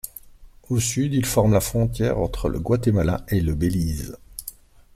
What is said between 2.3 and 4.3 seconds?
le Guatemala et le Belize.